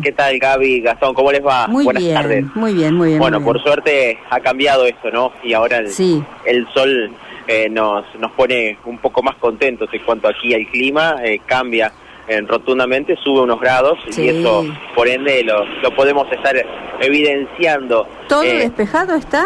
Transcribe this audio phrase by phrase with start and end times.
[0.00, 1.12] ¿Qué tal Gaby, Gastón?
[1.12, 1.66] ¿Cómo les va?
[1.68, 2.44] Muy Buenas bien, tardes.
[2.54, 3.18] muy bien, muy bien.
[3.20, 5.32] Bueno, muy por suerte ha cambiado esto, ¿no?
[5.44, 6.24] Y ahora el, Sí.
[6.46, 7.10] el sol
[7.46, 11.92] eh, nos, nos pone un poco más contentos en cuanto aquí al clima, eh, cambia
[12.26, 14.22] eh, rotundamente, sube unos grados Sí.
[14.22, 16.56] y eso, por ende, lo, lo podemos estar
[16.98, 18.08] evidenciando.
[18.30, 19.44] ¿Todo Eh, despejado está?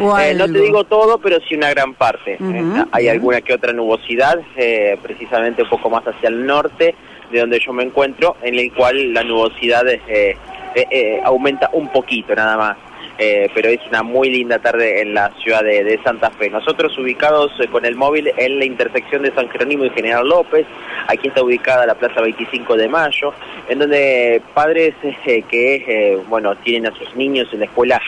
[0.00, 2.36] ¿O eh, no te digo todo, pero sí una gran parte.
[2.90, 6.94] Hay alguna que otra nubosidad, eh, precisamente un poco más hacia el norte
[7.30, 10.36] de donde yo me encuentro, en el cual la nubosidad eh, eh,
[10.90, 12.76] eh, aumenta un poquito nada más.
[13.18, 16.50] Eh, pero es una muy linda tarde en la ciudad de, Santa Fe.
[16.50, 20.66] Nosotros ubicados eh, con el móvil en la intersección de San Jerónimo y General López,
[21.08, 23.32] aquí está ubicada la Plaza 25 de Mayo,
[23.68, 28.00] en donde padres eh, que eh, bueno tienen a sus niños en la escuela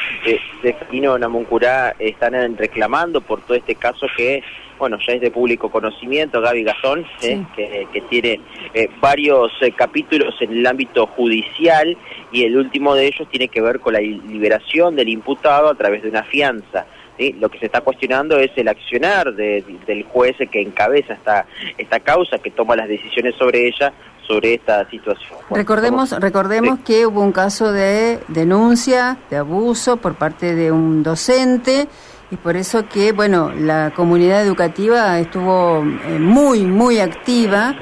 [0.63, 4.43] de Fino Namuncurá están reclamando por todo este caso que
[4.79, 8.41] bueno ya es de público conocimiento, Gaby Gastón, eh, que, que tiene
[8.75, 11.97] eh, varios eh, capítulos en el ámbito judicial
[12.33, 16.03] y el último de ellos tiene que ver con la liberación del imputado a través
[16.03, 16.87] de una fianza.
[17.19, 17.35] ¿sí?
[17.41, 22.01] Lo que se está cuestionando es el accionar de- del juez que encabeza esta, esta
[22.01, 23.93] causa, que toma las decisiones sobre ella,
[24.27, 25.39] sobre esta situación.
[25.49, 26.85] Bueno, Recordemos, recordemos Sí.
[26.85, 31.89] que hubo un caso de denuncia, de abuso por parte de un docente
[32.31, 37.75] y por eso que, bueno, la comunidad educativa estuvo eh, muy, muy activa.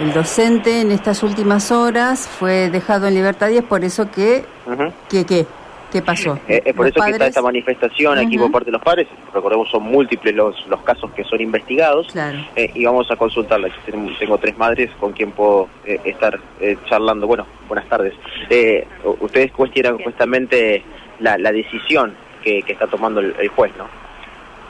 [0.00, 4.44] El docente en estas últimas horas fue dejado en libertad y es por eso que,
[4.66, 4.92] Ujú.
[5.08, 5.46] que ¿qué?
[5.90, 6.38] ¿Qué pasó?
[6.46, 9.08] Eh, es por eso que está esta manifestación aquí por parte de los padres.
[9.32, 12.08] Recordemos, son múltiples los, los casos que son investigados.
[12.12, 12.38] Claro.
[12.56, 13.70] Eh, y vamos a consultarla.
[13.86, 17.26] Tengo, tengo tres madres con quien puedo eh, estar eh, charlando.
[17.26, 18.12] Bueno, buenas tardes.
[18.50, 18.86] Eh,
[19.20, 20.82] ustedes cuestionan justamente
[21.20, 22.14] la, la decisión
[22.64, 23.88] que, está tomando el, el juez, ¿no?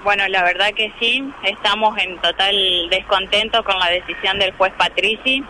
[0.04, 5.42] Bueno, la verdad que sí, estamos en total descontento con la decisión del juez Patrici.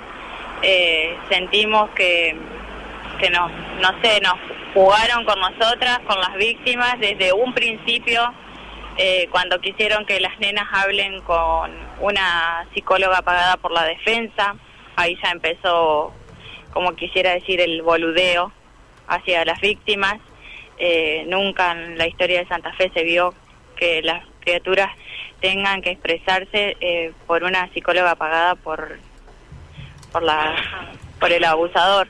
[0.63, 2.35] Eh, sentimos que,
[3.21, 4.35] que nos, no sé, nos
[4.75, 8.33] jugaron con nosotras, con las víctimas, desde un principio,
[8.97, 14.57] eh, cuando quisieron que las nenas hablen con una psicóloga pagada por la defensa,
[14.97, 16.13] ahí ya empezó,
[16.73, 18.51] como quisiera decir, el boludeo
[19.07, 20.19] hacia las víctimas.
[20.79, 23.35] Eh, nunca en la historia de Santa Fe se vio
[23.77, 24.91] que las criaturas
[25.41, 28.99] tengan que expresarse eh, por una psicóloga pagada por
[30.13, 30.55] por la
[31.21, 32.09] por el abusador.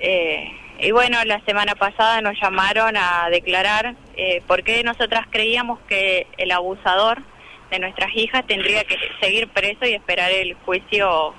[0.00, 6.26] Eh, y bueno la semana pasada nos llamaron a declarar eh, porque nosotras creíamos que
[6.38, 7.22] el abusador
[7.70, 11.34] de nuestras hijas tendría que seguir preso y esperar el juicio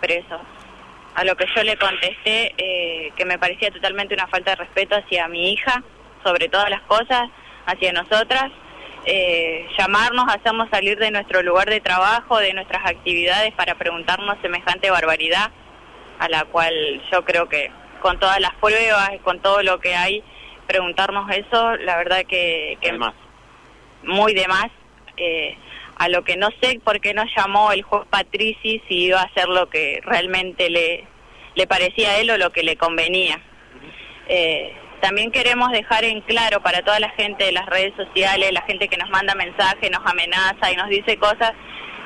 [0.00, 0.40] preso.
[1.14, 4.96] A lo que yo le contesté eh, que me parecía totalmente una falta de respeto
[4.96, 5.82] hacia mi hija,
[6.28, 7.30] sobre todas las cosas,
[7.64, 8.50] hacia nosotras,
[9.06, 14.90] eh, llamarnos, hacernos salir de nuestro lugar de trabajo, de nuestras actividades para preguntarnos semejante
[14.90, 15.50] barbaridad,
[16.18, 16.74] a la cual
[17.10, 17.70] yo creo que
[18.02, 20.22] con todas las pruebas, y con todo lo que hay,
[20.66, 23.14] preguntarnos eso, la verdad que, que Además,
[24.02, 24.68] muy de más.
[25.16, 25.56] eh,
[25.96, 29.24] a lo que no sé por qué nos llamó el juez Patrici si iba a
[29.24, 31.04] hacer lo que realmente le,
[31.56, 33.40] le parecía a él o lo que le convenía.
[34.28, 38.62] Eh, también queremos dejar en claro para toda la gente de las redes sociales, la
[38.62, 41.52] gente que nos manda mensajes, nos amenaza y nos dice cosas,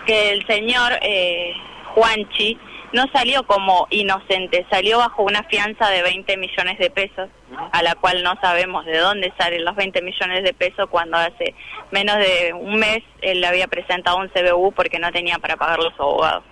[0.07, 1.55] que el señor eh,
[1.95, 2.59] Juanchi
[2.93, 7.31] no salió como inocente, salió bajo una fianza de 20 millones de pesos,
[7.73, 11.55] a la cual no sabemos de dónde salen los 20 millones de pesos cuando hace
[11.91, 15.79] menos de un mes él le había presentado un CBU porque no tenía para pagar
[15.79, 16.45] los abogados.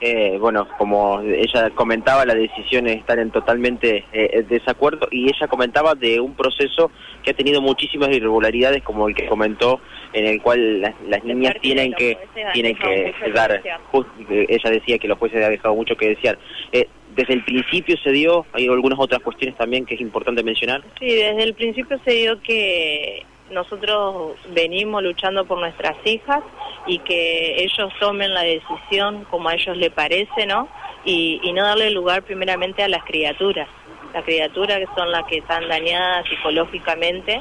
[0.00, 5.94] Eh, bueno, como ella comentaba, las decisiones están en totalmente eh, desacuerdo y ella comentaba
[5.94, 6.90] de un proceso
[7.22, 9.80] que ha tenido muchísimas irregularidades, como el que comentó,
[10.12, 12.16] en el cual las, las niñas tienen que
[12.54, 13.62] tienen que dar,
[13.92, 16.38] just- ella decía que los jueces han dejado mucho que desear.
[16.72, 20.82] Eh, desde el principio se dio, hay algunas otras cuestiones también que es importante mencionar.
[20.98, 26.42] Sí, desde el principio se dio que nosotros venimos luchando por nuestras hijas
[26.86, 30.68] y que ellos tomen la decisión como a ellos les parece, ¿no?
[31.04, 33.68] Y, no darle lugar primeramente a las criaturas.
[34.14, 37.40] Las criaturas que son las que están dañadas psicológicamente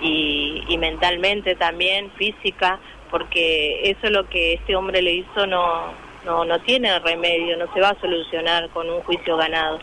[0.00, 2.78] y, y mentalmente también, física,
[3.10, 5.92] porque eso es lo que este hombre le hizo no,
[6.24, 9.78] no, no tiene remedio, no se va a solucionar con un juicio ganado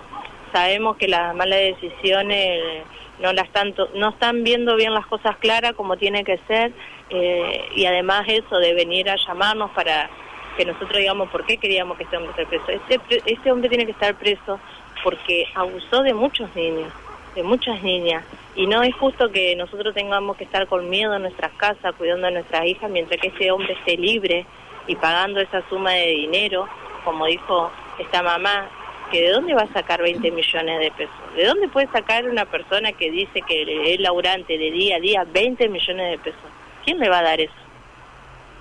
[0.55, 2.85] sabemos que las malas decisiones
[3.19, 6.73] no las tanto no están viendo bien las cosas claras como tiene que ser
[7.09, 10.09] eh, y además eso de venir a llamarnos para
[10.57, 12.71] que nosotros digamos por qué queríamos que este hombre esté preso.
[12.71, 14.59] Este este hombre tiene que estar preso
[15.03, 16.91] porque abusó de muchos niños
[17.35, 18.23] de muchas niñas.
[18.55, 22.27] Y no es justo que nosotros tengamos que estar con miedo en nuestras casas cuidando
[22.27, 24.45] a nuestras hijas mientras que ese hombre esté libre
[24.87, 26.67] y pagando esa suma de dinero
[27.03, 28.69] como dijo esta mamá
[29.11, 31.15] que de dónde va a sacar 20 millones de pesos.
[31.35, 35.25] ¿De dónde puede sacar una persona que dice que es laburante de día a día
[35.25, 36.49] 20 millones de pesos?
[36.83, 37.53] ¿Quién le va a dar eso?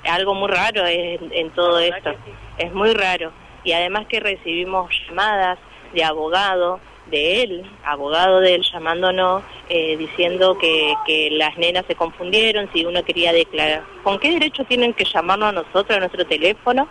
[0.05, 2.15] Algo muy raro en, en todo esto.
[2.59, 3.33] Es muy raro.
[3.65, 5.59] Y además que recibimos llamadas
[5.95, 11.95] de abogado de él, abogado de él, llamándonos, eh, diciendo que, que las nenas se
[11.95, 13.83] confundieron, si uno quería declarar.
[14.03, 16.89] ¿Con qué derecho tienen que llamarnos a nosotros, a nuestro teléfono?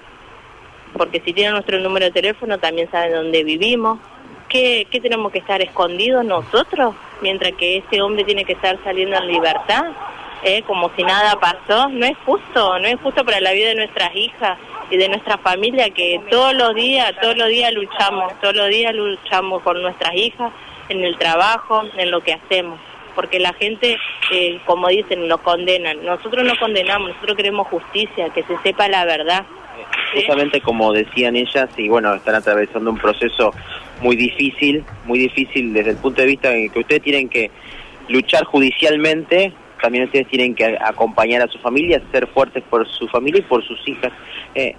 [0.93, 3.99] Porque si tienen nuestro número de teléfono también saben dónde vivimos.
[4.47, 9.17] ¿Qué, qué tenemos que estar escondidos nosotros mientras que ese hombre tiene que estar saliendo
[9.17, 9.85] en libertad?
[10.43, 10.61] ¿Eh?
[10.63, 11.89] Como si nada pasó.
[11.89, 14.59] No es justo, no es justo para la vida de nuestras hijas
[14.91, 18.93] y de nuestra familia que todos los días, todos los días luchamos, todos los días
[18.93, 20.51] luchamos por nuestras hijas,
[20.89, 22.79] en el trabajo, en lo que hacemos.
[23.15, 23.97] Porque la gente,
[24.31, 26.03] eh, como dicen, nos condenan.
[26.03, 29.45] Nosotros no condenamos, nosotros queremos justicia, que se sepa la verdad.
[30.13, 33.51] Justamente como decían ellas, y bueno, están atravesando un proceso
[34.01, 37.49] muy difícil, muy difícil desde el punto de vista en que ustedes tienen que
[38.09, 43.39] luchar judicialmente también ustedes tienen que acompañar a su familia, ser fuertes por su familia
[43.39, 44.13] y por sus hijas.
[44.55, 44.77] Eh,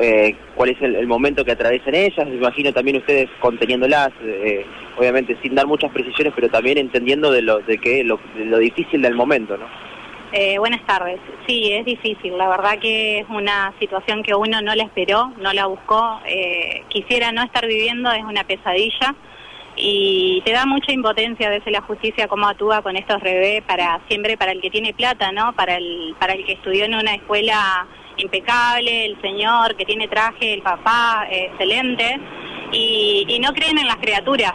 [0.00, 2.26] eh, ¿Cuál es el, momento que atraviesan ellas?
[2.26, 4.64] Me imagino también ustedes conteniéndolas, eh,
[4.96, 9.02] obviamente sin dar muchas precisiones, pero también entendiendo de lo, de que, lo, lo difícil
[9.02, 9.66] del momento, ¿no?
[10.58, 11.18] Buenas tardes.
[11.46, 12.36] Sí, es difícil.
[12.36, 16.20] La verdad que es una situación que uno no la esperó, no la buscó.
[16.88, 19.14] quisiera no estar viviendo, es una pesadilla
[19.80, 24.00] y te da mucha impotencia a veces la justicia cómo actúa con estos revés para
[24.08, 25.52] siempre para el que tiene plata, ¿no?
[25.54, 27.86] Para el para el que estudió en una escuela
[28.16, 32.18] impecable, el señor que tiene traje, el papá excelente
[32.72, 34.52] y, no creen en las criaturas.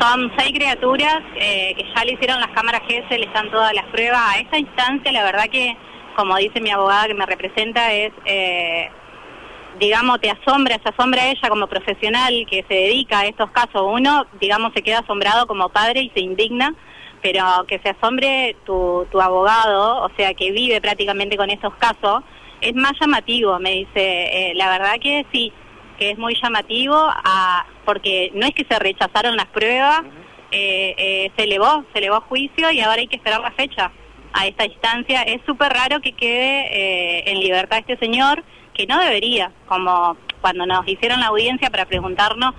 [0.00, 3.84] Son seis criaturas eh, que ya le hicieron las cámaras GS, le están todas las
[3.86, 4.20] pruebas.
[4.24, 5.76] A esta instancia, la verdad que,
[6.16, 8.90] como dice mi abogada que me representa, es eh,
[9.78, 13.82] digamos, te asombra, se asombra ella como profesional que se dedica a estos casos.
[13.84, 16.74] Uno, digamos, se queda asombrado como padre y se indigna,
[17.22, 22.22] pero que se asombre tu, tu abogado, o sea, que vive prácticamente con estos casos,
[22.60, 23.90] es más llamativo, me dice.
[23.96, 25.52] Eh, la verdad que sí,
[25.98, 30.02] que es muy llamativo, a, porque no es que se rechazaron las pruebas,
[30.52, 33.90] eh, eh, se elevó, se elevó a juicio y ahora hay que esperar la fecha
[34.32, 35.22] a esta instancia.
[35.22, 38.44] Es súper raro que quede en libertad este señor
[38.74, 42.54] que no debería, como cuando nos hicieron la audiencia para preguntarnos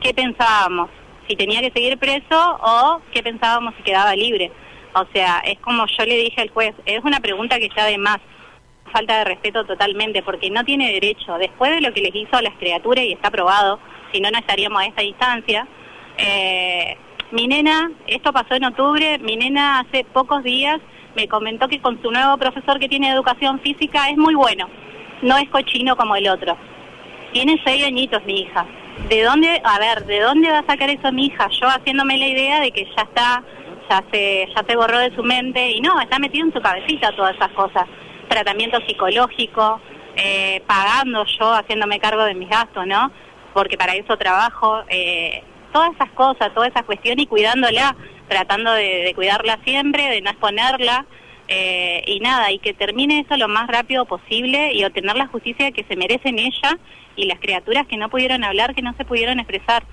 [0.00, 0.88] qué pensábamos,
[1.26, 4.52] si tenía que seguir preso o qué pensábamos si quedaba libre.
[4.94, 7.98] O sea, es como yo le dije al juez, es una pregunta que ya de
[7.98, 8.18] más
[8.92, 12.42] falta de respeto totalmente, porque no tiene derecho, después de lo que les hizo a
[12.42, 13.80] las criaturas, y está probado,
[14.12, 15.66] si no, no estaríamos a esta distancia,
[16.18, 16.96] eh,
[17.32, 20.80] mi nena, esto pasó en octubre, mi nena hace pocos días
[21.16, 24.68] me comentó que con su nuevo profesor que tiene educación física es muy bueno,
[25.22, 26.56] no es cochino como el otro.
[27.32, 28.66] Tiene seis añitos mi hija.
[29.08, 31.48] ¿De dónde, a ver, de dónde va a sacar eso mi hija?
[31.60, 33.42] Yo haciéndome la idea de que ya está,
[33.90, 37.14] ya se, ya se borró de su mente y no, está metido en su cabecita
[37.16, 37.84] todas esas cosas.
[38.28, 39.80] Tratamiento psicológico,
[40.16, 43.10] eh, pagando yo, haciéndome cargo de mis gastos, ¿no?
[43.56, 45.42] Porque para eso trabajo, eh,
[45.72, 47.96] todas esas cosas, todas esas cuestiones y cuidándola,
[48.28, 51.06] tratando de, de cuidarla siempre, de no exponerla
[51.48, 55.70] eh, y nada, y que termine eso lo más rápido posible y obtener la justicia
[55.70, 56.78] que se merecen ella
[57.14, 59.84] y las criaturas que no pudieron hablar, que no se pudieron expresar.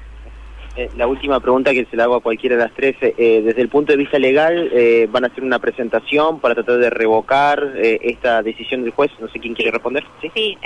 [0.76, 3.62] Eh, la última pregunta que se la hago a cualquiera de las tres, eh, desde
[3.62, 4.72] el punto de vista legal,
[5.10, 9.12] ¿van a hacer una presentación para tratar de revocar esta decisión del juez?
[9.20, 10.04] No sé quién quiere responder.
[10.22, 10.58] Sí,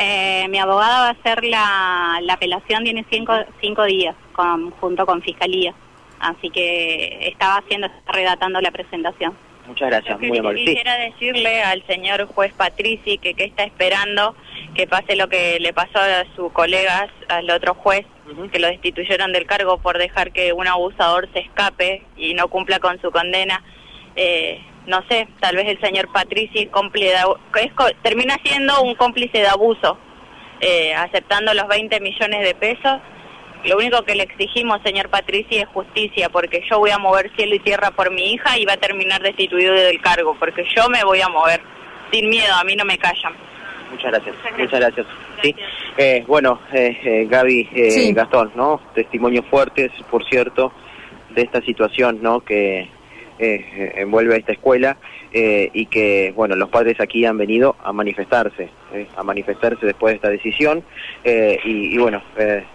[0.50, 5.22] mi abogada va a hacer la, la apelación, tiene cinco, cinco días con, junto con
[5.22, 5.74] Fiscalía,
[6.20, 9.34] así que estaba haciendo, está redatando la presentación.
[9.68, 10.64] Muchas gracias, muy amable.
[10.64, 14.34] Quisiera decirle al señor juez Patrici que, que está esperando
[14.74, 18.06] que pase lo que le pasó a sus colegas, al otro juez,
[18.52, 22.80] que lo destituyeron del cargo por dejar que un abusador se escape y no cumpla
[22.80, 23.64] con su condena.
[24.16, 26.70] Eh, no sé, tal vez el señor Patrici
[28.02, 29.98] termina siendo un cómplice de abuso,
[30.62, 33.00] eh, aceptando los 20 millones de pesos
[33.66, 37.56] lo único que le exigimos, señor Patrici, es justicia, porque yo voy a mover cielo
[37.56, 41.04] y tierra por mi hija y va a terminar destituido del cargo, porque yo me
[41.04, 41.62] voy a mover.
[42.12, 43.36] Sin miedo, a mí no me callan.
[43.92, 45.08] Muchas gracias, muchas gracias.
[45.42, 45.56] Sí,
[45.98, 48.82] eh, bueno, eh, eh Gaby, eh, Gastón, ¿no?
[48.94, 50.72] Testimonios fuertes, por cierto,
[51.34, 52.42] de esta situación, ¿no?
[52.42, 52.90] Que
[53.40, 54.98] eh, envuelve a esta escuela
[55.32, 60.14] eh, y que, bueno, los padres aquí han venido a manifestarse, eh, a manifestarse después
[60.14, 60.84] de esta decisión
[61.24, 62.24] y, y, bueno,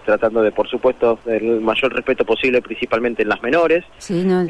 [0.04, 3.84] tratando de, por supuesto, el mayor respeto posible, principalmente en las menores.
[3.98, 4.46] Sí, no,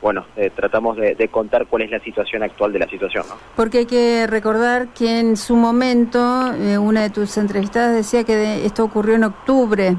[0.00, 3.24] bueno, tratamos de, contar cuál es la situación actual de la situación.
[3.28, 3.36] ¿no?
[3.56, 6.18] Porque hay que recordar que en su momento
[6.80, 9.96] una de tus entrevistadas decía que esto ocurrió en octubre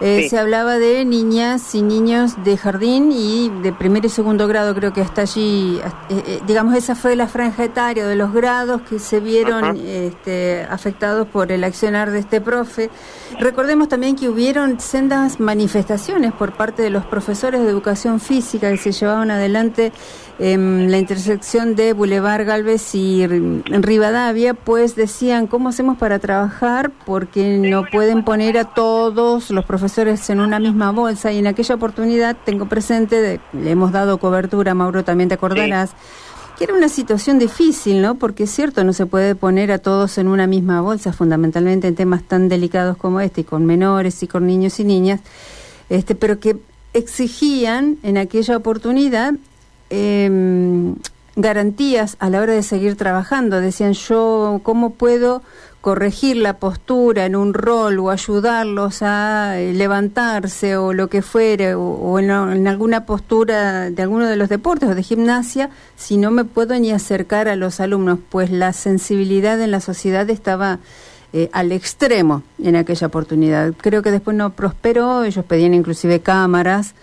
[0.00, 4.72] Eh, se hablaba de niñas y niños de jardín y de primer y segundo grado,
[4.74, 8.82] creo que hasta allí, eh, eh, digamos, esa fue la franja etaria de los grados
[8.82, 12.90] que se vieron este, afectados por el accionar de este profe.
[13.40, 18.76] Recordemos también que hubieron sendas manifestaciones por parte de los profesores de educación física que
[18.76, 19.92] se llevaban adelante
[20.38, 26.92] en la intersección de Boulevard Galvez y Rivadavia, pues decían, ¿cómo hacemos para trabajar?
[27.04, 31.74] Porque no pueden poner a todos los profesores en una misma bolsa y en aquella
[31.74, 35.90] oportunidad tengo presente, le hemos dado cobertura, Mauro, también te acordarás,
[36.56, 38.14] que era una situación difícil, ¿no?
[38.14, 41.96] Porque es cierto, no se puede poner a todos en una misma bolsa, fundamentalmente en
[41.96, 45.20] temas tan delicados como este, y con menores y con niños y niñas,
[45.88, 46.56] este, pero que
[46.94, 49.34] exigían en aquella oportunidad
[49.90, 50.94] em,
[51.36, 53.60] garantías a la hora de seguir trabajando.
[53.60, 55.42] Decían, yo, ¿cómo puedo
[55.80, 61.74] corregir la postura en un rol o ayudarlos a eh, levantarse o lo que fuere,
[61.76, 66.44] o, en, alguna postura de alguno de los deportes o de gimnasia, si no me
[66.44, 68.18] puedo ni acercar a los alumnos?
[68.28, 70.78] Pues la sensibilidad en la sociedad estaba...
[71.34, 73.74] Eh, al extremo en aquella oportunidad.
[73.76, 76.94] Creo que después no prosperó, ellos pedían inclusive cámaras,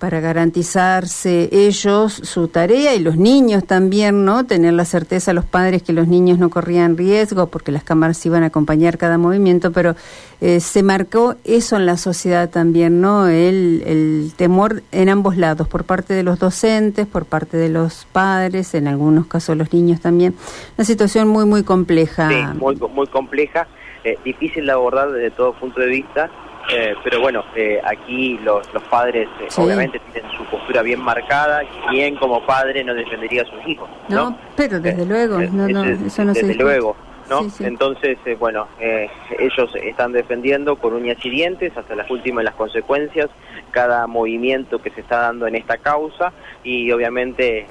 [0.00, 4.46] para garantizarse ellos su tarea y los niños también, ¿no?
[4.46, 8.42] Tener la certeza los padres que los niños no corrían riesgo porque las cámaras iban
[8.42, 9.94] a acompañar cada movimiento, pero
[10.40, 13.28] eh, se marcó eso en la sociedad también, ¿no?
[13.28, 18.72] El, temor en ambos lados, por parte de los docentes, por parte de los padres,
[18.72, 20.34] en algunos casos los niños también.
[20.78, 22.30] Una situación muy, muy compleja.
[22.30, 23.68] Sí, muy, muy compleja,
[24.04, 26.30] eh, difícil de abordar desde todo punto de vista
[26.72, 31.62] eh, pero bueno, eh, aquí los, los padres eh, obviamente tienen su postura bien marcada.
[31.88, 33.88] ¿Quién como padre no defendería a sus hijos?
[34.08, 36.96] No, pero desde luego, no, no, eso no Desde luego.
[37.28, 37.46] ¿no?
[37.60, 43.30] Entonces, bueno, ellos están defendiendo con uñas y dientes hasta las últimas las consecuencias
[43.70, 47.66] cada movimiento que se está dando en esta causa y obviamente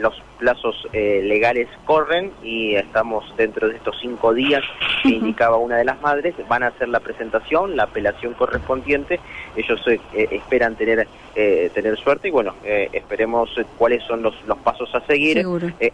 [0.00, 4.62] los plazos legales corren y estamos dentro de estos cinco días
[5.02, 9.20] que indicaba una de las madres, van a hacer la presentación, la apelación correspondiente,
[9.56, 14.58] ellos eh, eh, esperan tener eh, tener suerte y bueno, esperemos cuáles son los, los
[14.58, 15.42] pasos a seguir.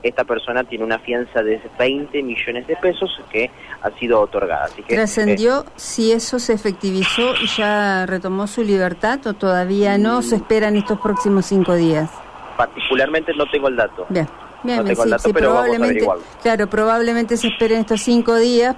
[0.02, 3.48] esta persona tiene una fianza de 20 millones de pesos que
[3.80, 4.64] ha sido otorgada.
[4.64, 10.20] Así que, ¿Trascendió si eso se efectivizó y ya retomó su libertad o todavía no?
[10.20, 12.10] ¿Se esperan estos próximos cinco días?
[12.58, 14.04] Particularmente no tengo el dato.
[14.10, 14.28] Bien.
[14.62, 14.84] Bien,
[15.20, 16.06] sí, probablemente,
[16.42, 18.74] claro, probablemente se esperen estos cinco días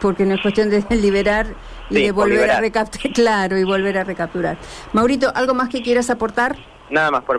[0.00, 1.48] porque no es cuestión de liberar
[1.90, 4.56] y de volver a recapturar, claro, y volver a recapturar.
[4.92, 6.56] Maurito, ¿algo más que quieras aportar?
[6.88, 7.38] Nada más por